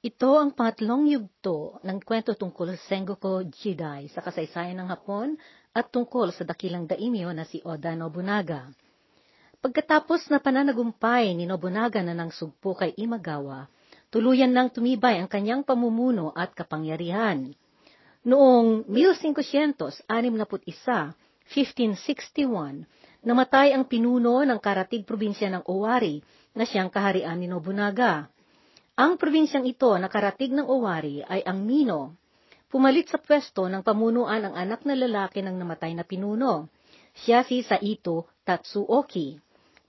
[0.00, 5.36] Ito ang pangatlong yugto ng kwento tungkol sa Sengoku Jidai sa kasaysayan ng Hapon
[5.76, 8.72] at tungkol sa dakilang daimyo na si Oda Nobunaga.
[9.60, 13.68] Pagkatapos na pananagumpay ni Nobunaga na ng sugpo kay Imagawa,
[14.08, 17.52] tuluyan nang tumibay ang kanyang pamumuno at kapangyarihan.
[18.24, 22.88] Noong 1561, 1561,
[23.20, 26.24] namatay ang pinuno ng karatig probinsya ng Owari
[26.56, 28.32] na siyang kaharian ni Nobunaga.
[29.00, 32.20] Ang probinsyang ito na karatig ng Owari ay ang Mino.
[32.68, 36.68] Pumalit sa pwesto ng pamunuan ang anak na lalaki ng namatay na pinuno.
[37.16, 39.40] Siya si Saito Tatsuoki.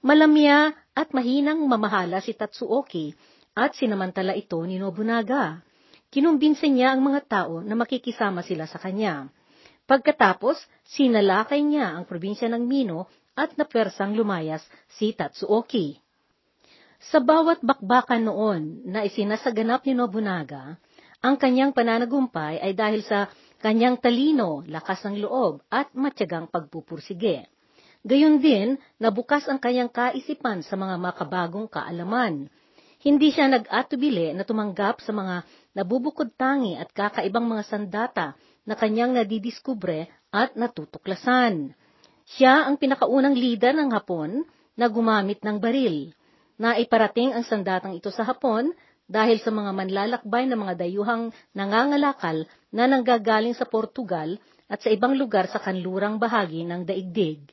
[0.08, 3.12] Malamya at mahinang mamahala si Tatsuoki
[3.52, 5.60] at sinamantala ito ni Nobunaga.
[6.08, 9.28] Kinumbinse niya ang mga tao na makikisama sila sa kanya.
[9.92, 10.56] Pagkatapos,
[10.88, 16.00] sinalakay niya ang probinsya ng Mino at napwersang lumayas si Tatsuoki.
[17.10, 20.78] Sa bawat bakbakan noon na isinasaganap ni Nobunaga,
[21.26, 23.26] ang kanyang pananagumpay ay dahil sa
[23.58, 27.50] kanyang talino, lakas ng loob at matyagang pagpupursige.
[28.06, 32.46] Gayon din, nabukas ang kanyang kaisipan sa mga makabagong kaalaman.
[33.02, 35.42] Hindi siya nag-atubili na tumanggap sa mga
[35.74, 41.74] nabubukod tangi at kakaibang mga sandata na kanyang nadidiskubre at natutuklasan.
[42.38, 44.46] Siya ang pinakaunang leader ng Hapon
[44.78, 46.14] na gumamit ng baril
[46.62, 48.70] na iparating ang sandatang ito sa Hapon
[49.10, 54.38] dahil sa mga manlalakbay na mga dayuhang nangangalakal na nanggagaling sa Portugal
[54.70, 57.50] at sa ibang lugar sa kanlurang bahagi ng daigdig.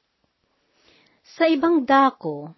[1.41, 2.53] Sa ibang dako,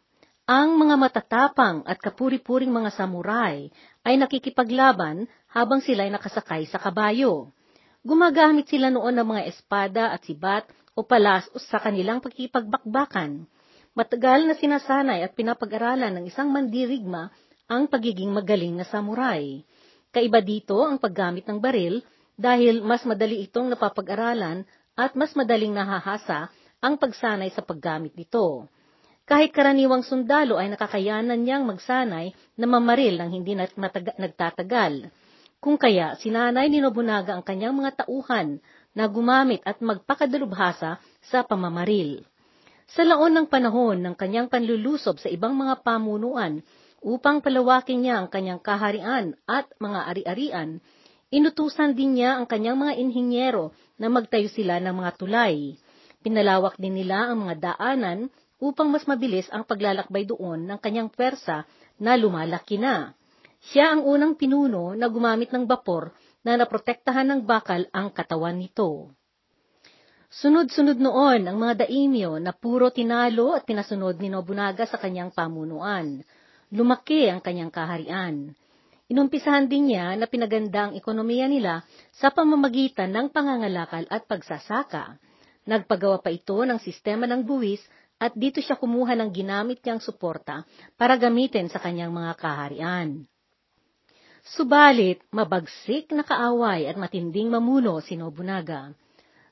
[0.51, 3.71] ang mga matatapang at kapuri-puring mga samurai
[4.03, 7.55] ay nakikipaglaban habang sila'y nakasakay sa kabayo.
[8.03, 10.67] Gumagamit sila noon ng mga espada at sibat
[10.99, 13.47] o palas sa kanilang pagkipagbakbakan
[13.91, 17.35] Matagal na sinasanay at pinapag-aralan ng isang mandirigma
[17.67, 19.67] ang pagiging magaling na samurai.
[20.15, 21.99] Kaiba dito ang paggamit ng baril
[22.39, 24.63] dahil mas madali itong napapag-aralan
[24.95, 28.71] at mas madaling nahahasa ang pagsanay sa paggamit nito.
[29.27, 35.11] Kahit karaniwang sundalo ay nakakayanan niyang magsanay na mamaril ng hindi nagtatagal.
[35.59, 38.63] Kung kaya, sinanay ni Nobunaga ang kanyang mga tauhan
[38.95, 42.30] na gumamit at magpakadalubhasa sa pamamaril.
[42.91, 46.59] Sa laon ng panahon ng kanyang panlulusob sa ibang mga pamunuan
[46.99, 50.83] upang palawakin niya ang kanyang kaharian at mga ari-arian,
[51.31, 55.79] inutusan din niya ang kanyang mga inhinyero na magtayo sila ng mga tulay.
[56.19, 58.27] Pinalawak din nila ang mga daanan
[58.59, 61.71] upang mas mabilis ang paglalakbay doon ng kanyang pwersa
[62.03, 63.15] na lumalaki na.
[63.71, 66.11] Siya ang unang pinuno na gumamit ng bapor
[66.43, 69.15] na naprotektahan ng bakal ang katawan nito.
[70.31, 76.23] Sunod-sunod noon ang mga daimyo na puro tinalo at pinasunod ni Nobunaga sa kanyang pamunuan.
[76.71, 78.55] Lumaki ang kanyang kaharian.
[79.11, 81.83] Inumpisahan din niya na pinaganda ang ekonomiya nila
[82.15, 85.19] sa pamamagitan ng pangangalakal at pagsasaka.
[85.67, 87.83] Nagpagawa pa ito ng sistema ng buwis
[88.23, 90.63] at dito siya kumuha ng ginamit niyang suporta
[90.95, 93.27] para gamitin sa kanyang mga kaharian.
[94.47, 98.95] Subalit, mabagsik na kaaway at matinding mamuno si Nobunaga.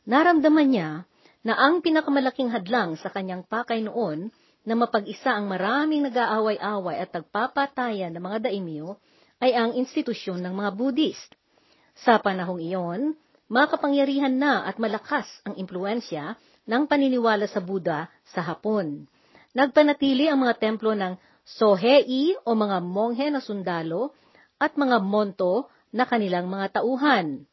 [0.08, 1.04] Naramdaman niya
[1.44, 4.32] na ang pinakamalaking hadlang sa kanyang pakay noon
[4.64, 8.96] na mapag-isa ang maraming nag-aaway-away at nagpapatayan ng mga daimyo
[9.44, 11.36] ay ang institusyon ng mga Buddhist.
[12.00, 13.20] Sa panahong iyon,
[13.52, 19.08] makapangyarihan na at malakas ang impluensya ng paniniwala sa Buddha sa Hapon.
[19.56, 21.16] Nagpanatili ang mga templo ng
[21.48, 24.12] Sohei o mga monghe na sundalo
[24.60, 27.47] at mga monto na kanilang mga tauhan.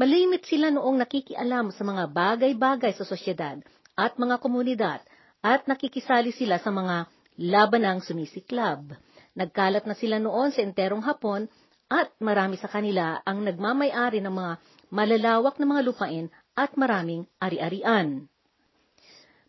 [0.00, 3.60] Malimit sila noong nakikialam sa mga bagay-bagay sa sosyedad
[3.92, 5.00] at mga komunidad
[5.44, 8.96] at nakikisali sila sa mga labanang sumisiklab.
[9.36, 11.44] Nagkalat na sila noon sa enterong Hapon
[11.92, 14.52] at marami sa kanila ang nagmamay-ari ng mga
[14.88, 16.26] malalawak na mga lupain
[16.56, 18.28] at maraming ari-arian.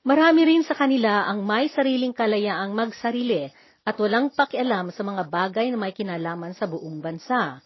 [0.03, 3.47] Marami rin sa kanila ang may sariling kalayaang magsarili
[3.87, 7.63] at walang pakialam sa mga bagay na may kinalaman sa buong bansa.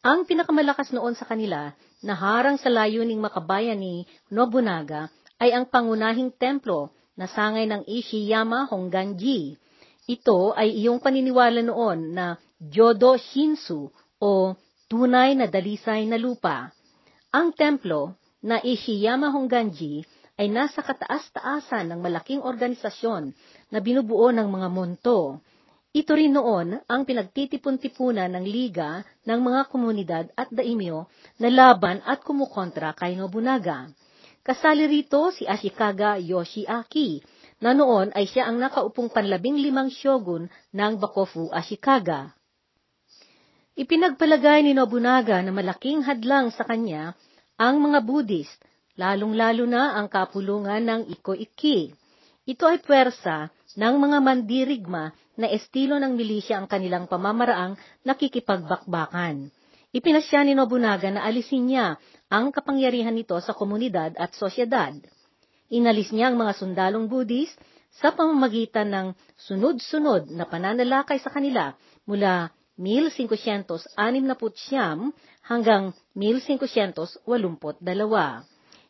[0.00, 6.32] Ang pinakamalakas noon sa kanila na harang sa layuning makabayan ni Nobunaga ay ang pangunahing
[6.40, 6.88] templo
[7.20, 9.60] na sangay ng Ishiyama Honganji.
[10.08, 14.56] Ito ay iyong paniniwala noon na Jodo Shinsu o
[14.88, 16.72] tunay na dalisay na lupa.
[17.28, 20.00] Ang templo na Ishiyama Honganji
[20.40, 23.36] ay nasa kataas-taasan ng malaking organisasyon
[23.68, 25.44] na binubuo ng mga monto
[25.90, 31.10] ito rin noon ang pinagtitipon-tipunan ng liga ng mga komunidad at daimyo
[31.42, 33.90] na laban at kumukontra kay Nobunaga.
[34.46, 37.18] Kasali rito si Ashikaga Yoshiaki,
[37.60, 42.32] na noon ay siya ang nakaupong panlabing limang shogun ng Bakofu Ashikaga.
[43.76, 47.18] Ipinagpalagay ni Nobunaga na malaking hadlang sa kanya
[47.60, 48.62] ang mga Buddhist,
[48.96, 51.92] lalong-lalo na ang kapulungan ng Iko-Iki.
[52.48, 59.50] Ito ay puwersa ng mga mandirigma na estilo ng milisya ang kanilang pamamaraang nakikipagbakbakan.
[59.90, 61.98] Ipinasya ni Nobunaga na alisin niya
[62.30, 64.94] ang kapangyarihan nito sa komunidad at sosyedad.
[65.70, 67.58] Inalis niya ang mga sundalong Buddhist
[67.90, 71.74] sa pamamagitan ng sunod-sunod na pananalakay sa kanila
[72.06, 73.98] mula 1569
[75.42, 77.26] hanggang 1582.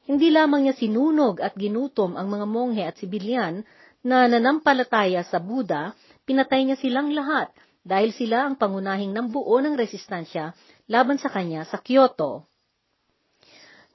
[0.05, 3.65] Hindi lamang niya sinunog at ginutom ang mga monghe at sibilyan
[4.01, 5.93] na nanampalataya sa Buddha,
[6.25, 10.53] pinatay niya silang lahat dahil sila ang pangunahing nambuo ng resistensya
[10.89, 12.51] laban sa kanya sa Kyoto.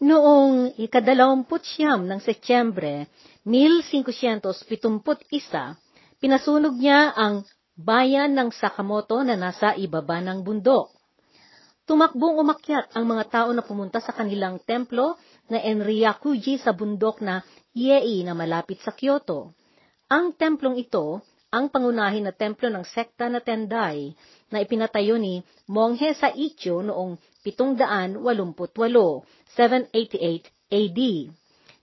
[0.04, 3.07] Noong ikadalawamput siyam ng Setyembre
[3.48, 5.00] 1571,
[6.19, 7.48] pinasunog niya ang
[7.80, 10.92] bayan ng Sakamoto na nasa ibaba ng bundok.
[11.86, 15.16] Tumakbong umakyat ang mga tao na pumunta sa kanilang templo
[15.48, 17.46] na Enryakuji sa bundok na
[17.78, 19.54] Yei na malapit sa Kyoto.
[20.15, 21.19] Ang templong ito,
[21.51, 24.15] ang pangunahin na templo ng sekta na Tendai,
[24.47, 29.91] na ipinatayo ni Monghe sa Ichio noong 788, 788
[30.71, 31.00] AD.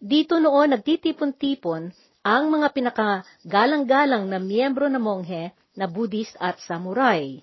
[0.01, 1.93] Dito noon nagtitipon-tipon
[2.25, 7.37] ang mga pinakagalang-galang na miyembro na monghe na Buddhist at samurai.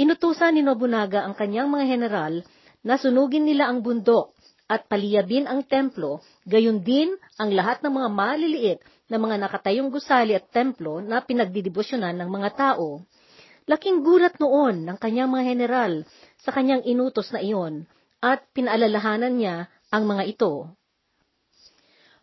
[0.00, 2.40] Inutusan ni Nobunaga ang kanyang mga general
[2.80, 4.32] na sunugin nila ang bundok
[4.64, 8.80] at paliyabin ang templo, gayon din ang lahat ng mga maliliit
[9.12, 13.04] na mga nakatayong gusali at templo na pinagdidibosyonan ng mga tao.
[13.68, 15.92] Laking gulat noon ng kanyang mga general
[16.40, 17.84] sa kanyang inutos na iyon
[18.24, 20.72] at pinaalalahanan niya ang mga ito.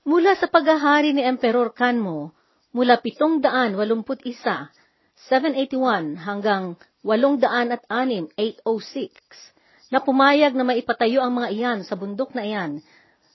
[0.10, 2.34] Mula sa paghahari ni Emperor Kanmo,
[2.74, 4.74] mula 781
[5.30, 6.74] 781 hanggang
[7.06, 8.34] 806,
[8.66, 12.80] 806, na pumayag na maipatayo ang mga iyan sa bundok na iyan.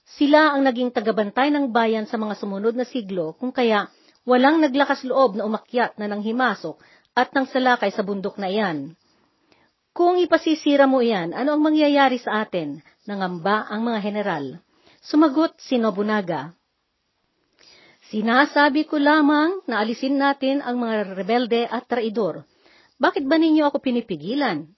[0.04, 3.88] Sila ang naging tagabantay ng bayan sa mga sumunod na siglo kung kaya
[4.28, 6.76] walang naglakas loob na umakyat na ng himasok
[7.16, 8.92] at ng salakay sa bundok na iyan.
[9.94, 12.82] Kung ipasisira mo iyan, ano ang mangyayari sa atin?
[13.06, 14.44] Nangamba ang mga general.
[15.00, 16.52] Sumagot si Nobunaga.
[18.10, 22.44] Sinasabi ko lamang na alisin natin ang mga rebelde at traidor.
[23.00, 24.68] Bakit ba ninyo ako pinipigilan?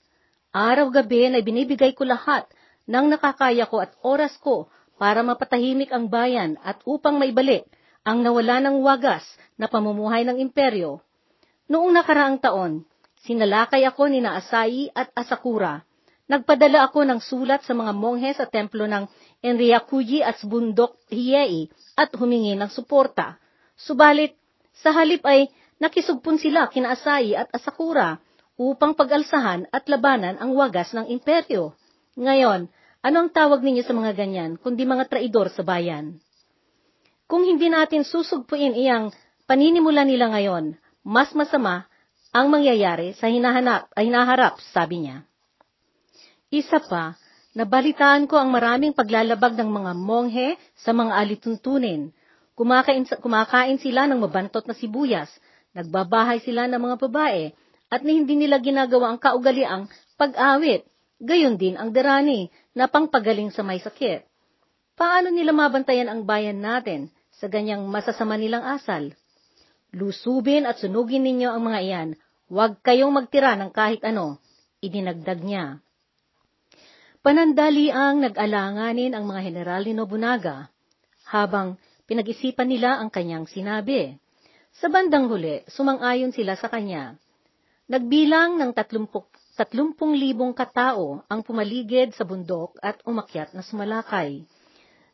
[0.55, 2.47] Araw-gabi na binibigay ko lahat
[2.87, 7.69] ng nakakaya ko at oras ko para mapatahimik ang bayan at upang maibalik
[8.07, 9.25] ang nawala ng wagas
[9.61, 11.01] na pamumuhay ng imperyo.
[11.67, 12.87] Noong nakaraang taon,
[13.27, 15.83] sinalakay ako ni Naasai at Asakura.
[16.27, 19.07] Nagpadala ako ng sulat sa mga monghe sa templo ng
[19.43, 23.39] Enryakuji at bundok Hiei at humingi ng suporta.
[23.79, 24.35] Subalit,
[24.77, 25.51] sa halip ay
[25.83, 28.19] nakisugpon sila kina Asayi at Asakura
[28.57, 31.77] upang pag-alsahan at labanan ang wagas ng imperyo.
[32.17, 32.73] Ngayon,
[33.07, 36.19] ano ang tawag ninyo sa mga ganyan, kundi mga traidor sa bayan?
[37.31, 39.15] Kung hindi natin susugpuin iyang
[39.47, 40.75] paninimula nila ngayon,
[41.07, 41.87] mas masama
[42.35, 45.23] ang mangyayari sa hinahanap, ay hinaharap, sabi niya.
[46.51, 47.15] Isa pa,
[47.57, 52.13] Nabalitaan ko ang maraming paglalabag ng mga monghe sa mga alituntunin.
[52.53, 55.33] Kumakain, kumakain sila ng mabantot na sibuyas,
[55.73, 57.57] nagbabahay sila ng mga babae,
[57.89, 59.89] at hindi nila ginagawa ang kaugaliang
[60.21, 60.85] pag-awit.
[61.17, 64.25] Gayon din ang derani na pangpagaling sa may sakit.
[64.97, 69.17] Paano nila mabantayan ang bayan natin sa ganyang masasama nilang asal?
[69.97, 72.09] Lusubin at sunugin ninyo ang mga iyan.
[72.53, 74.41] Huwag kayong magtira ng kahit ano.
[74.85, 75.81] Idinagdag niya.
[77.25, 80.71] Panandali ang nag-alanganin ang mga general ni Nobunaga
[81.27, 81.75] habang
[82.07, 84.15] pinag-isipan nila ang kanyang sinabi.
[84.79, 87.17] Sa bandang huli, sumang-ayon sila sa kanya.
[87.89, 88.71] Nagbilang ng
[89.57, 94.45] 30,000 katao ang pumaligid sa bundok at umakyat na sumalakay.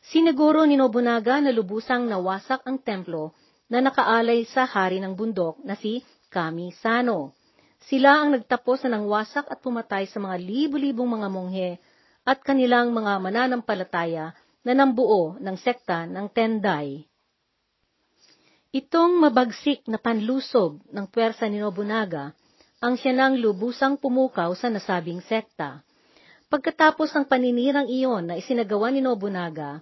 [0.03, 3.39] Siniguro ni Nobunaga na lubusang nawasak ang templo
[3.71, 7.39] na nakaalay sa hari ng bundok na si Kami Sano.
[7.87, 11.71] Sila ang nagtapos na ng wasak at pumatay sa mga libu-libong mga monghe
[12.27, 14.35] at kanilang mga mananampalataya
[14.67, 17.07] na nambuo ng sekta ng Tendai.
[18.75, 22.35] Itong mabagsik na panlusob ng pwersa ni Nobunaga
[22.83, 25.87] ang siya nang lubusang pumukaw sa nasabing sekta.
[26.51, 29.79] Pagkatapos ng paninirang iyon na isinagawa ni Nobunaga,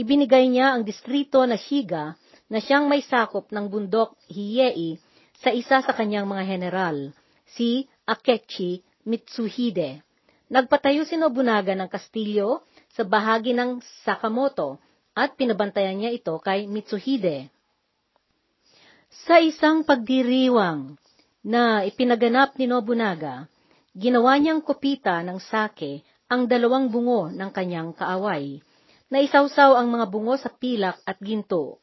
[0.00, 2.16] ibinigay niya ang distrito na Shiga
[2.48, 4.96] na siyang may sakop ng bundok Hiei
[5.44, 7.12] sa isa sa kanyang mga general,
[7.52, 10.00] si Akechi Mitsuhide.
[10.48, 12.64] Nagpatayo si Nobunaga ng kastilyo
[12.96, 14.80] sa bahagi ng Sakamoto
[15.12, 17.52] at pinabantayan niya ito kay Mitsuhide.
[19.28, 20.96] Sa isang pagdiriwang
[21.48, 23.48] na ipinaganap ni Nobunaga,
[23.96, 28.60] ginawa niyang kopita ng sake ang dalawang bungo ng kanyang kaaway.
[29.08, 31.80] Naisawsaw ang mga bungo sa pilak at ginto.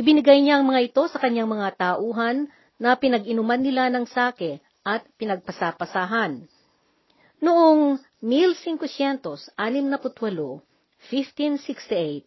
[0.00, 2.48] Ibinigay niya ang mga ito sa kanyang mga tauhan
[2.80, 6.48] na pinag-inuman nila ng sake at pinagpasapasahan.
[7.44, 12.24] Noong 1568, 1568,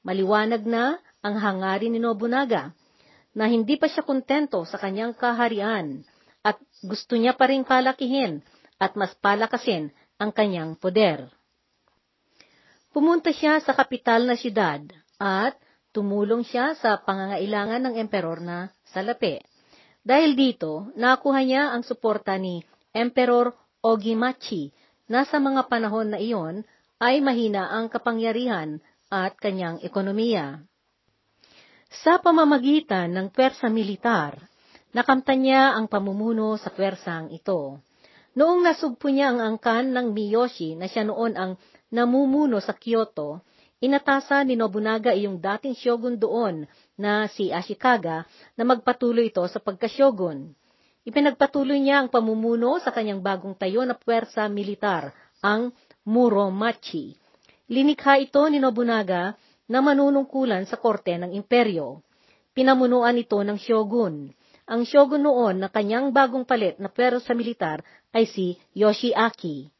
[0.00, 2.72] maliwanag na ang hangarin ni Nobunaga
[3.36, 6.00] na hindi pa siya kontento sa kanyang kaharian
[6.40, 8.40] at gusto niya pa ring palakihin
[8.80, 11.28] at mas palakasin ang kanyang poder.
[12.96, 14.80] Pumunta siya sa kapital na siyudad
[15.20, 15.52] at
[15.92, 19.44] tumulong siya sa pangangailangan ng emperor na salapi.
[20.00, 22.64] Dahil dito, nakuha niya ang suporta ni
[22.96, 23.52] Emperor
[23.84, 24.72] Ogimachi
[25.12, 26.64] na sa mga panahon na iyon
[27.02, 28.80] ay mahina ang kapangyarihan
[29.12, 30.64] at kanyang ekonomiya.
[31.92, 34.34] Sa pamamagitan ng pwersa militar,
[34.90, 37.78] nakamtan niya ang pamumuno sa pwersang ito.
[38.36, 41.56] Noong nasugpo niya ang angkan ng Miyoshi na siya noon ang
[41.88, 43.40] namumuno sa Kyoto,
[43.80, 46.66] inatasa ni Nobunaga iyong dating shogun doon
[46.98, 48.26] na si Ashikaga
[48.58, 50.52] na magpatuloy ito sa pagkasyogun.
[51.06, 55.70] Ipinagpatuloy niya ang pamumuno sa kanyang bagong tayo na puwersa militar, ang
[56.02, 57.14] Muromachi.
[57.70, 62.02] Linikha ito ni Nobunaga na manunungkulan sa korte ng imperyo.
[62.56, 64.30] Pinamunuan ito ng shogun.
[64.66, 69.70] Ang shogun noon na kanyang bagong palit na puwersa militar ay si Yoshiaki.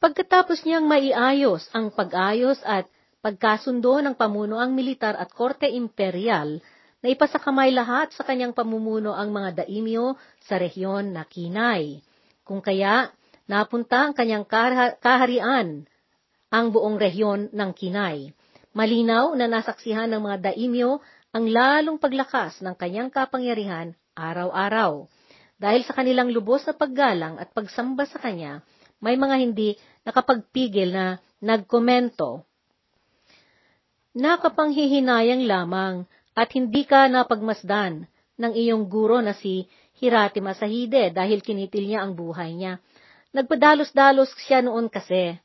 [0.00, 2.90] Pagkatapos niyang maiayos ang pag-ayos at
[3.22, 6.58] pagkasundo ng pamunuang militar at korte imperial,
[7.02, 10.14] na ipasakamay lahat sa kanyang pamumuno ang mga daimyo
[10.46, 11.98] sa rehiyon na Kinay.
[12.46, 13.10] Kung kaya,
[13.50, 14.46] napunta ang kanyang
[15.02, 15.82] kaharian,
[16.52, 18.36] ang buong rehiyon ng Kinay.
[18.76, 21.00] Malinaw na nasaksihan ng mga daimyo
[21.32, 25.08] ang lalong paglakas ng kanyang kapangyarihan araw-araw.
[25.56, 28.60] Dahil sa kanilang lubos na paggalang at pagsamba sa kanya,
[29.00, 32.44] may mga hindi nakapagpigil na nagkomento.
[34.12, 36.04] Nakapanghihinayang lamang
[36.36, 38.04] at hindi ka napagmasdan
[38.36, 39.64] ng iyong guro na si
[39.96, 42.76] Hirati Masahide dahil kinitil niya ang buhay niya.
[43.32, 45.40] Nagpadalos-dalos siya noon kasi.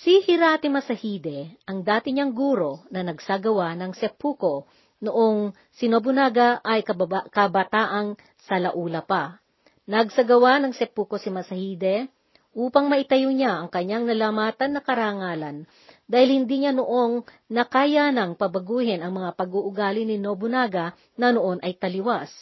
[0.00, 4.64] Si Hirati Masahide, ang dati niyang guro na nagsagawa ng seppuko
[5.04, 9.36] noong si Nobunaga ay kababa, kabataang salaula pa.
[9.84, 12.08] Nagsagawa ng seppuko si Masahide
[12.56, 15.68] upang maitayo niya ang kanyang nalamatan na karangalan
[16.08, 21.76] dahil hindi niya noong nakaya ng pabaguhin ang mga pag-uugali ni Nobunaga na noon ay
[21.76, 22.32] taliwas.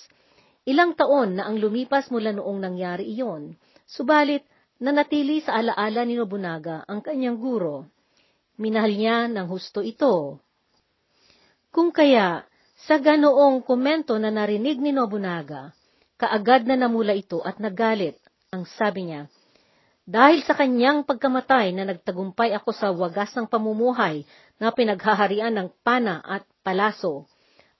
[0.71, 3.59] Ilang taon na ang lumipas mula noong nangyari iyon,
[3.90, 4.47] subalit
[4.80, 7.87] nanatili sa alaala ni Nobunaga ang kanyang guro.
[8.56, 10.40] Minahal niya ng husto ito.
[11.70, 12.44] Kung kaya,
[12.88, 15.76] sa ganoong komento na narinig ni Nobunaga,
[16.20, 18.20] Kaagad na namula ito at nagalit.
[18.52, 19.25] Ang sabi niya,
[20.04, 24.28] Dahil sa kanyang pagkamatay na nagtagumpay ako sa wagas ng pamumuhay
[24.60, 27.25] na pinaghaharian ng pana at palaso,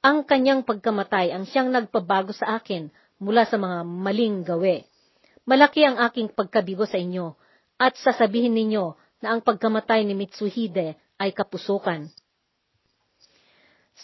[0.01, 2.89] ang kanyang pagkamatay ang siyang nagpabago sa akin
[3.21, 4.77] mula sa mga maling gawe.
[5.49, 7.37] Malaki ang aking pagkabigo sa inyo,
[7.81, 8.93] at sasabihin ninyo
[9.25, 12.09] na ang pagkamatay ni Mitsuhide ay kapusukan.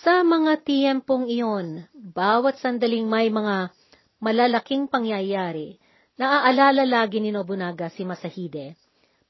[0.05, 3.73] Sa mga tiyempong iyon, bawat sandaling may mga
[4.21, 5.81] malalaking pangyayari,
[6.21, 8.77] naaalala lagi ni Nobunaga si Masahide.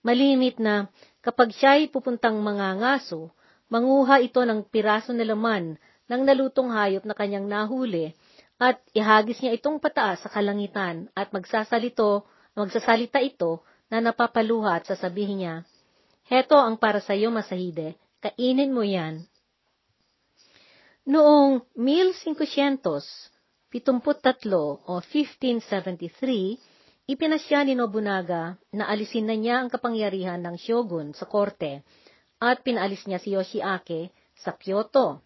[0.02, 0.90] Malimit na
[1.22, 3.30] kapag siya'y pupuntang mga ngaso,
[3.70, 8.14] manguha ito ng piraso na laman ng nalutong hayop na kanyang nahuli
[8.56, 12.24] at ihagis niya itong pataas sa kalangitan at magsasalito,
[12.56, 13.60] magsasalita ito
[13.92, 15.56] na napapaluha at sasabihin niya,
[16.26, 19.22] Heto ang para sa iyo, Masahide, kainin mo yan.
[21.06, 22.82] Noong 1500,
[23.70, 24.50] 73
[24.90, 26.58] o 1573,
[27.06, 31.86] ipinasya ni Nobunaga na alisin na niya ang kapangyarihan ng shogun sa korte
[32.42, 35.22] at pinalis niya si Yoshiake sa Kyoto.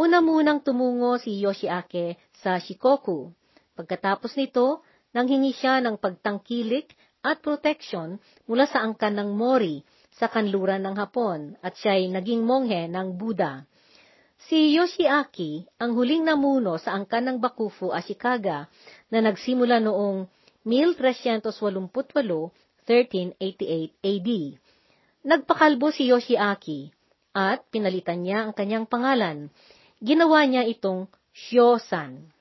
[0.00, 3.36] Una munang tumungo si Yoshiake sa Shikoku.
[3.76, 4.80] Pagkatapos nito,
[5.12, 6.88] nanghingi siya ng pagtangkilik
[7.20, 8.16] at protection
[8.48, 9.84] mula sa angkan ng Mori
[10.16, 13.68] sa kanluran ng Hapon at siya'y naging monghe ng Buddha.
[14.48, 18.72] Si Yoshiaki ang huling namuno sa angkan ng Bakufu, Ashikaga
[19.12, 20.24] na nagsimula noong
[20.64, 21.44] 1388,
[22.88, 23.36] 1388
[24.00, 24.30] AD.
[25.28, 26.88] Nagpakalbo si Yoshiaki
[27.36, 29.52] at pinalitan niya ang kanyang pangalan.
[30.00, 32.32] Ginawa niya itong Shyosan.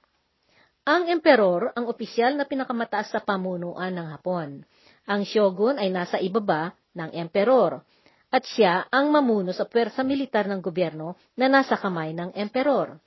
[0.87, 4.63] Ang emperor ang opisyal na pinakamataas sa pamunuan ng Hapon.
[5.05, 7.83] Ang shogun ay nasa ibaba ng emperor
[8.31, 12.97] at siya ang mamuno sa pwersa militar ng gobyerno na nasa kamay ng emperor.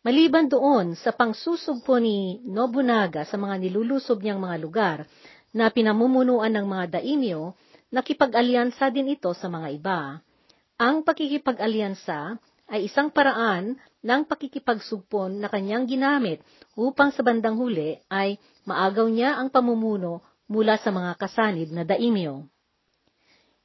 [0.03, 4.99] Maliban doon sa pangsusugpo ni Nobunaga sa mga nilulusob niyang mga lugar
[5.55, 7.55] na pinamumunuan ng mga daimyo,
[7.93, 10.19] nakipag-alyansa din ito sa mga iba.
[10.81, 12.41] Ang pakikipag-alyansa
[12.73, 16.41] ay isang paraan ng pakikipagsugpon na kanyang ginamit
[16.75, 22.52] upang sa bandang huli ay maagaw niya ang pamumuno mula sa mga kasanib na daimyo.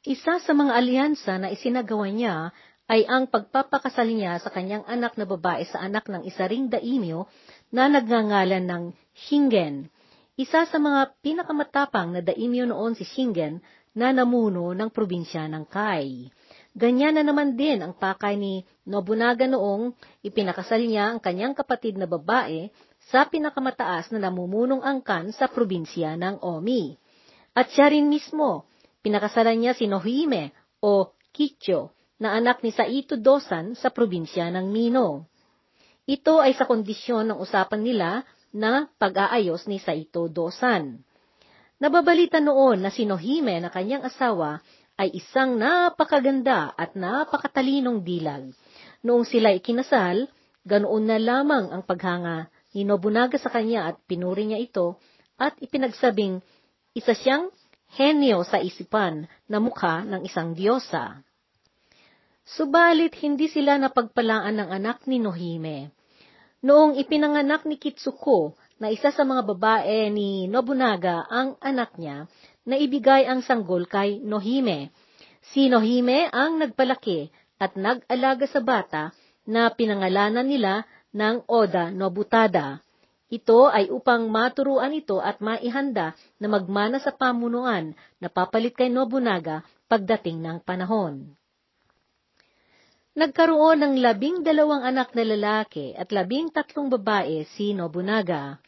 [0.08, 2.56] Isa sa mga alyansa na isinagawa niya
[2.88, 7.28] ay ang pagpapakasal niya sa kanyang anak na babae sa anak ng isa ring daimyo
[7.76, 9.92] na nagngangalan ng Shingen.
[10.40, 13.60] Isa sa mga pinakamatapang na daimyo noon si Shingen
[14.00, 16.32] na namuno ng probinsya ng Kai.
[16.72, 19.92] Ganyan na naman din ang pakay ni Nobunaga noong
[20.24, 22.72] ipinakasal niya ang kanyang kapatid na babae
[23.12, 26.96] sa pinakamataas na namumunong angkan sa probinsya ng Omi.
[27.52, 28.64] At siya rin mismo
[29.08, 30.52] Pinakasalan niya si Nohime
[30.84, 35.32] o Kicho na anak ni Saito Dosan sa probinsya ng Mino.
[36.04, 41.08] Ito ay sa kondisyon ng usapan nila na pag-aayos ni Saito Dosan.
[41.80, 44.60] Nababalita noon na si Nohime na kanyang asawa
[45.00, 48.52] ay isang napakaganda at napakatalinong dilag.
[49.08, 50.28] Noong sila ikinasal,
[50.68, 55.00] ganoon na lamang ang paghanga ni Nobunaga sa kanya at pinuri niya ito
[55.40, 56.44] at ipinagsabing
[56.92, 57.48] isa siyang
[57.96, 61.24] henyo sa isipan na mukha ng isang diyosa.
[62.48, 65.92] Subalit hindi sila napagpalaan ng anak ni Nohime.
[66.64, 72.32] Noong ipinanganak ni Kitsuko na isa sa mga babae ni Nobunaga ang anak niya,
[72.64, 74.96] naibigay ang sanggol kay Nohime.
[75.52, 77.28] Si Nohime ang nagpalaki
[77.60, 79.04] at nag-alaga sa bata
[79.44, 82.80] na pinangalanan nila ng Oda Nobutada.
[83.28, 87.92] Ito ay upang maturuan ito at maihanda na magmana sa pamunuan
[88.24, 91.36] na papalit kay Nobunaga pagdating ng panahon.
[93.18, 98.62] Nagkaroon ng labing dalawang anak na lalaki at labing tatlong babae si Nobunaga.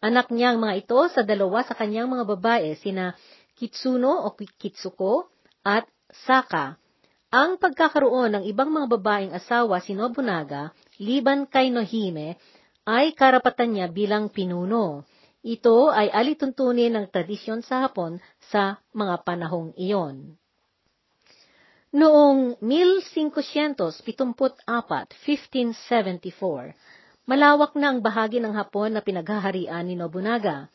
[0.00, 3.18] Anak niyang mga ito sa dalawa sa kanyang mga babae sina
[3.58, 5.28] Kitsuno o Kitsuko
[5.66, 5.84] at
[6.24, 6.78] Saka.
[7.34, 10.70] Ang pagkakaroon ng ibang mga babaeng asawa si Nobunaga,
[11.02, 12.38] liban kay Nohime,
[12.86, 15.02] ay karapatan niya bilang pinuno.
[15.42, 18.18] Ito ay alituntunin ng tradisyon sa Hapon
[18.50, 20.38] sa mga panahong iyon.
[21.94, 26.74] Noong 1574, 1574,
[27.26, 30.68] malawak na ang bahagi ng Hapon na pinaghaharian ni Nobunaga.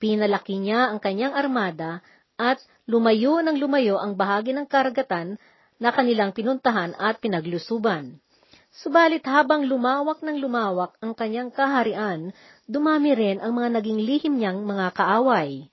[0.00, 2.00] Pinalaki niya ang kanyang armada
[2.40, 5.36] at lumayo ng lumayo ang bahagi ng karagatan
[5.78, 8.18] na kanilang pinuntahan at pinaglusuban.
[8.68, 12.36] Subalit habang lumawak ng lumawak ang kanyang kaharian,
[12.68, 15.72] dumami rin ang mga naging lihim niyang mga kaaway.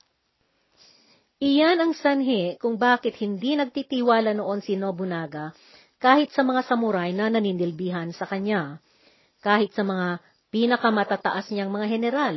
[1.44, 5.52] Iyan ang sanhi kung bakit hindi nagtitiwala noon si Nobunaga
[6.00, 8.80] kahit sa mga samuray na naninilbihan sa kanya.
[9.44, 12.36] Kahit sa mga pinakamatataas niyang mga general,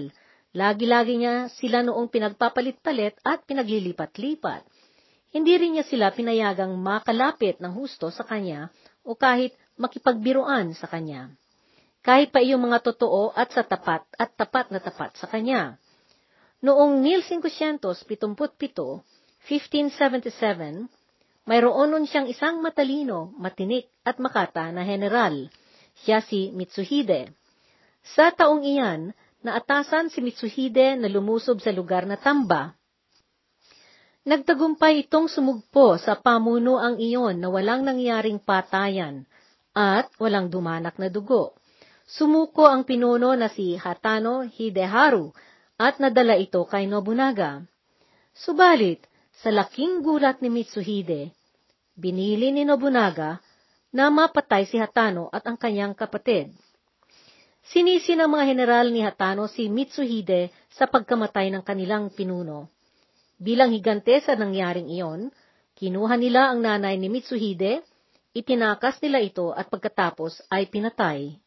[0.50, 4.66] lagi-lagi niya sila noong pinagpapalit-palit at pinaglilipat-lipat.
[5.30, 8.72] Hindi rin niya sila pinayagang makalapit ng husto sa kanya
[9.04, 11.30] o kahit makipagbiruan sa kanya.
[12.02, 15.78] Kahit pa iyong mga totoo at sa tapat at tapat na tapat sa kanya.
[16.58, 20.90] Noong 1577, 1577,
[21.46, 25.46] mayroon nun siyang isang matalino, matinik at makata na general.
[26.02, 27.30] Siya si Mitsuhide.
[28.14, 32.74] Sa taong iyan, naatasan si Mitsuhide na lumusob sa lugar na Tamba.
[34.28, 39.24] Nagtagumpay itong sumugpo sa pamuno ang iyon na walang nangyaring patayan
[39.78, 41.54] at walang dumanak na dugo.
[42.02, 45.30] Sumuko ang pinuno na si Hatano Hideharu
[45.78, 47.62] at nadala ito kay Nobunaga.
[48.34, 49.06] Subalit,
[49.38, 51.30] sa laking gulat ni Mitsuhide,
[51.94, 53.38] binili ni Nobunaga
[53.94, 56.50] na mapatay si Hatano at ang kanyang kapatid.
[57.62, 62.72] Sinisi ng mga general ni Hatano si Mitsuhide sa pagkamatay ng kanilang pinuno.
[63.38, 65.30] Bilang higante sa nangyaring iyon,
[65.78, 67.86] kinuha nila ang nanay ni Mitsuhide
[68.36, 71.40] Itinakas nila ito at pagkatapos ay pinatay.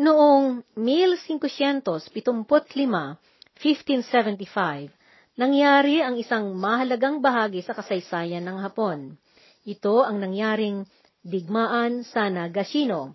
[0.00, 4.88] Noong 1575, 1575,
[5.36, 9.20] nangyari ang isang mahalagang bahagi sa kasaysayan ng Hapon.
[9.68, 10.88] Ito ang nangyaring
[11.22, 13.14] digmaan sa Nagashino.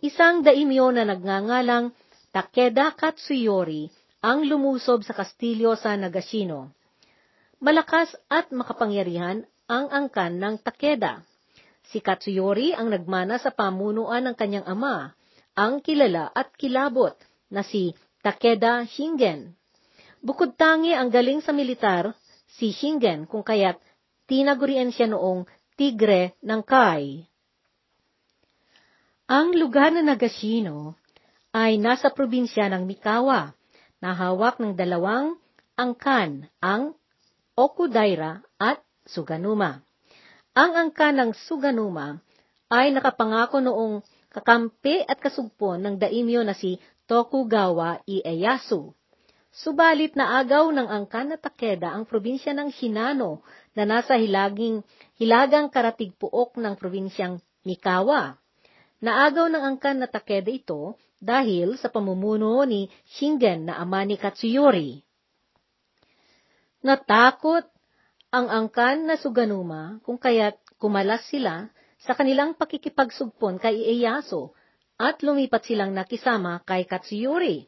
[0.00, 1.92] Isang daimyo na nagngangalang
[2.32, 3.92] Takeda Katsuyori
[4.24, 6.72] ang lumusob sa kastilyo sa Nagashino.
[7.60, 11.22] Malakas at makapangyarihan ang angkan ng Takeda.
[11.86, 15.14] Si Katsuyori ang nagmana sa pamunuan ng kanyang ama,
[15.54, 17.14] ang kilala at kilabot
[17.54, 19.54] na si Takeda Shingen.
[20.18, 22.18] Bukod tangi ang galing sa militar,
[22.50, 23.78] si Shingen kung kaya't
[24.26, 25.46] tinagurian siya noong
[25.78, 27.22] Tigre ng Kai.
[29.30, 30.98] Ang lugar na Nagashino
[31.54, 33.54] ay nasa probinsya ng Mikawa,
[34.00, 35.36] na hawak ng dalawang
[35.76, 36.96] angkan, ang
[37.52, 39.80] Okudaira at Suganuma.
[40.56, 42.18] Ang angkan ng Suganuma
[42.70, 46.78] ay nakapangako noong kakampi at kasugpon ng daimyo na si
[47.10, 48.94] Tokugawa Ieyasu.
[49.50, 53.42] Subalit na agaw ng angkan na Takeda ang probinsya ng Shinano
[53.74, 54.86] na nasa hilaging,
[55.18, 58.38] hilagang karatigpuok ng probinsyang Mikawa.
[59.02, 62.86] Naagaw ng angkan na Takeda ito dahil sa pamumuno ni
[63.18, 65.02] Shingen na ama ni Katsuyori.
[66.86, 67.66] Natakot
[68.30, 71.66] ang angkan na Suganuma kung kaya't kumalas sila
[71.98, 74.54] sa kanilang pakikipagsugpon kay Ieyasu
[74.96, 77.66] at lumipat silang nakisama kay Katsuyori.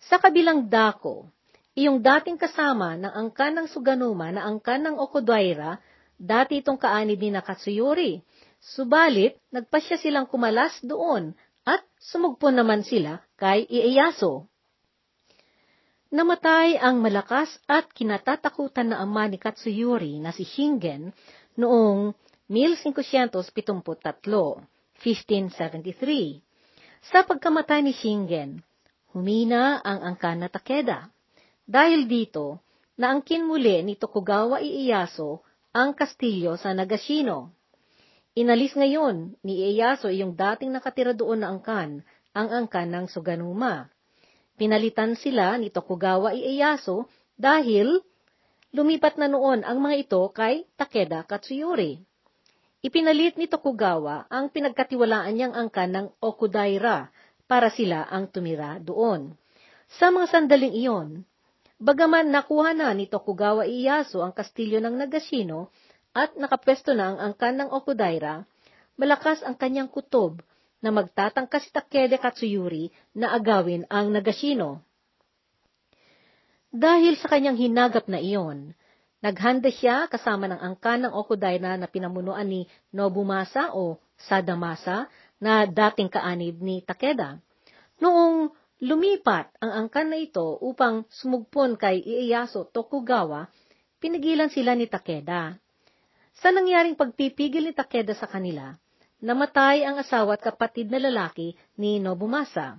[0.00, 1.28] Sa kabilang dako,
[1.76, 5.76] iyong dating kasama ng angkan ng Suganuma na angkan ng Okodaira,
[6.16, 8.24] dati itong kaanib ni Nakatsuyori.
[8.56, 11.36] Subalit, nagpasya silang kumalas doon
[11.68, 14.48] at sumugpo naman sila kay Ieyasu.
[16.16, 21.12] Namatay ang malakas at kinatatakutan na ama ni Katsuyori na si Shingen
[21.60, 22.16] noong
[22.48, 26.40] 1573, 1573.
[27.04, 28.64] Sa pagkamatay ni Shingen,
[29.12, 31.12] humina ang angkan na Takeda.
[31.68, 32.64] Dahil dito,
[32.96, 35.44] naangkin muli ni Tokugawa Ieyasu
[35.76, 37.52] ang kastilyo sa Nagashino.
[38.32, 42.00] Inalis ngayon ni Ieyasu yung dating nakatira doon na angkan,
[42.32, 43.92] ang angkan ng Suganuma.
[44.56, 47.04] Pinalitan sila ni Tokugawa Ieyasu
[47.36, 48.00] dahil
[48.72, 52.00] lumipat na noon ang mga ito kay Takeda Katsuyori.
[52.80, 57.12] Ipinalit ni Tokugawa ang pinagkatiwalaan niyang angkan ng Okudaira
[57.44, 59.36] para sila ang tumira doon.
[60.00, 61.08] Sa mga sandaling iyon,
[61.76, 65.68] bagaman nakuha na ni Tokugawa Ieyasu ang kastilyo ng Nagashino
[66.16, 68.48] at nakapwesto na ang angkan ng Okudaira,
[68.96, 70.40] malakas ang kanyang kutob
[70.80, 74.84] na magtatangka si Takeda Katsuyuri na agawin ang Nagashino.
[76.72, 78.76] Dahil sa kanyang hinagap na iyon,
[79.26, 85.10] Naghanda siya kasama ng angkan ng Okudaira na pinamunuan ni Nobumasa o Sadamasa
[85.40, 87.40] na dating kaanib ni Takeda.
[87.98, 93.48] Noong lumipat ang angkan na ito upang sumugpon kay Ieyasu Tokugawa,
[93.98, 95.58] pinigilan sila ni Takeda.
[96.36, 98.78] Sa nangyaring pagpipigil ni Takeda sa kanila,
[99.20, 102.76] namatay ang asawa at kapatid na lalaki ni Nobumasa.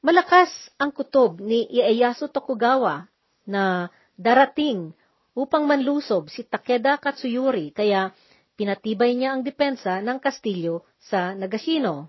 [0.00, 3.10] Malakas ang kutob ni Ieyasu Tokugawa
[3.42, 4.94] na darating
[5.36, 8.14] upang manlusob si Takeda Katsuyori kaya
[8.56, 12.08] pinatibay niya ang depensa ng Kastilyo sa Nagashino.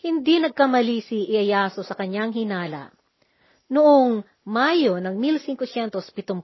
[0.00, 2.92] Hindi nagkamali si Ieyasu sa kanyang hinala.
[3.70, 6.42] Noong Mayo ng 1575,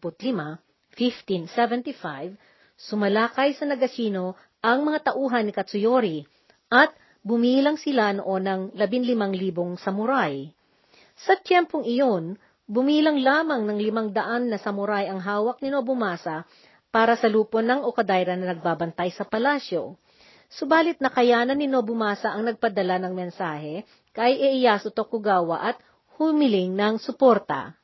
[0.95, 2.39] 1575,
[2.77, 6.27] sumalakay sa Nagashino ang mga tauhan ni Katsuyori
[6.75, 6.91] at
[7.23, 10.51] bumilang sila noon ng 15,000 samurai.
[11.15, 12.35] Sa tiyempong iyon,
[12.67, 16.43] Bumilang lamang ng limang daan na samurai ang hawak ni Nobumasa
[16.91, 19.95] para sa lupon ng Okadaira na nagbabantay sa palasyo.
[20.51, 25.79] Subalit nakayanan ni Nobumasa ang nagpadala ng mensahe kay Ieyasu Tokugawa at
[26.19, 27.79] humiling ng suporta.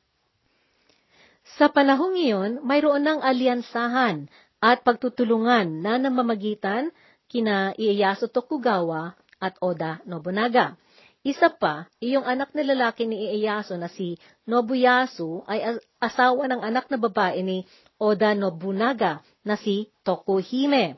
[1.55, 4.27] Sa panahong iyon, mayroon ng alyansahan
[4.63, 6.95] at pagtutulungan na namamagitan
[7.27, 9.11] kina Ieyasu Tokugawa
[9.43, 10.79] at Oda Nobunaga.
[11.23, 14.15] Isa pa, iyong anak na lalaki ni Ieyasu na si
[14.47, 17.67] Nobuyasu ay asawa ng anak na babae ni
[17.99, 20.95] Oda Nobunaga na si Tokuhime.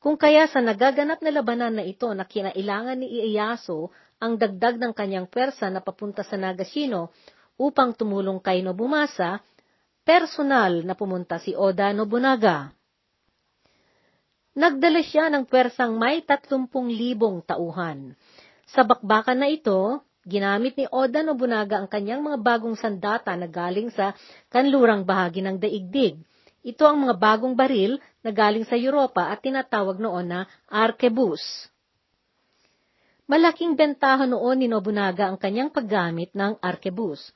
[0.00, 4.92] Kung kaya sa nagaganap na labanan na ito na kinailangan ni Ieyasu ang dagdag ng
[4.96, 7.12] kanyang pwersa na papunta sa Nagashino
[7.60, 9.44] upang tumulong kay Nobumasa,
[10.08, 12.72] personal na pumunta si Oda Nobunaga.
[14.54, 16.70] Nagdala siya ng pwersang may 30,000
[17.42, 18.14] tauhan
[18.74, 23.92] sa bakbakan na ito, ginamit ni Oda Nobunaga ang kanyang mga bagong sandata na galing
[23.92, 24.16] sa
[24.48, 26.18] kanlurang bahagi ng daigdig.
[26.64, 31.68] Ito ang mga bagong baril na galing sa Europa at tinatawag noon na arquebus.
[33.28, 37.32] Malaking bentahan noon ni Nobunaga ang kanyang paggamit ng arkebus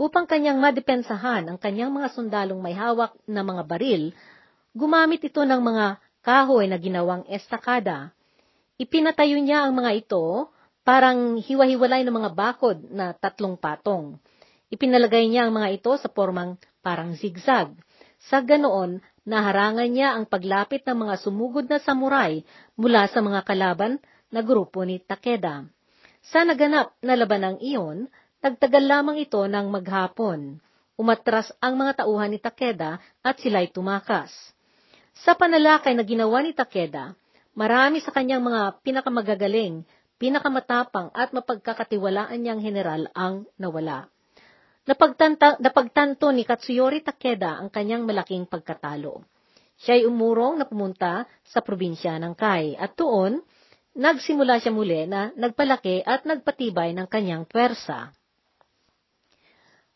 [0.00, 4.12] upang kanyang madepensahan ang kanyang mga sundalong may hawak na mga baril,
[4.72, 8.14] gumamit ito ng mga kahoy na ginawang estakada.
[8.78, 10.48] Ipinatayo niya ang mga ito
[10.82, 14.18] parang hiwa-hiwalay ng mga bakod na tatlong patong.
[14.72, 17.74] Ipinalagay niya ang mga ito sa formang parang zigzag.
[18.30, 22.42] Sa ganoon, naharangan niya ang paglapit ng mga sumugod na samurai
[22.78, 23.98] mula sa mga kalaban
[24.32, 25.66] na grupo ni Takeda.
[26.22, 28.06] Sa naganap na labanang iyon,
[28.40, 30.62] nagtagal lamang ito ng maghapon.
[30.94, 34.30] Umatras ang mga tauhan ni Takeda at sila'y tumakas.
[35.12, 37.12] Sa panalakay na ginawa ni Takeda,
[37.52, 39.84] marami sa kanyang mga pinakamagagaling
[40.16, 44.08] pinakamatapang at mapagkakatiwalaan niyang general ang nawala.
[44.88, 49.26] Napagtanta, napagtanto ni Katsuyori Takeda ang kanyang malaking pagkatalo.
[49.82, 53.42] Siya'y umurong na pumunta sa probinsya ng Kai at doon,
[53.98, 58.14] nagsimula siya muli na nagpalaki at nagpatibay ng kanyang pwersa.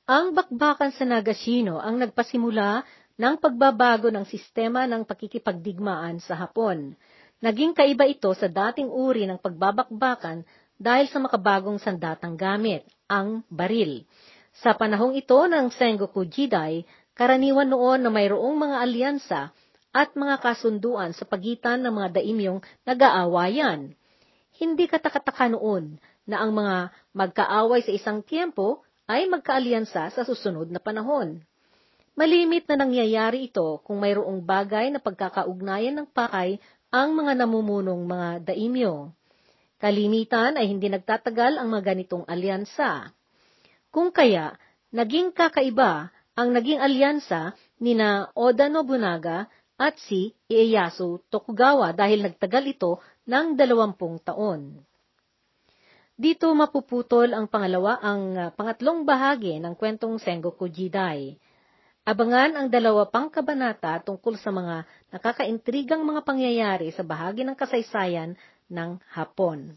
[0.06, 6.96] Ang bakbakan sa Nagashino ang nagpasimula ng pagbabago ng sistema ng pakikipagdigmaan sa Hapon
[7.36, 10.48] Naging kaiba ito sa dating uri ng pagbabakbakan
[10.80, 14.08] dahil sa makabagong sandatang gamit, ang baril.
[14.56, 19.40] Sa panahong ito ng Sengoku Jidai, karaniwan noon na mayroong mga alyansa
[19.92, 23.92] at mga kasunduan sa pagitan ng mga daimyong nag-aawayan.
[24.56, 30.80] Hindi katakataka noon na ang mga magkaaway sa isang tiempo ay magkaalyansa sa susunod na
[30.80, 31.44] panahon.
[32.16, 36.56] Malimit na nangyayari ito kung mayroong bagay na pagkakaugnayan ng pakay
[36.88, 39.12] ang mga namumunong mga daimyo.
[39.76, 43.12] Kalimitan ay hindi nagtatagal ang mga ganitong alyansa.
[43.92, 44.56] Kung kaya,
[44.96, 47.52] naging kakaiba ang naging alyansa
[47.84, 52.96] ni na Oda Nobunaga at si Ieyasu Tokugawa dahil nagtagal ito
[53.28, 54.80] ng dalawampung taon.
[56.16, 61.36] Dito mapuputol ang pangalawa ang ah, pangatlong bahagi ng kwentong Sengoku Jidai.
[62.06, 68.38] Abangan ang dalawa pang kabanata tungkol sa mga nakakaintrigang mga pangyayari sa bahagi ng kasaysayan
[68.70, 69.74] ng Hapon.